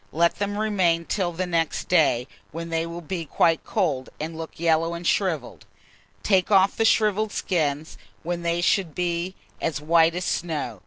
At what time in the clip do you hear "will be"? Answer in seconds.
2.87-3.23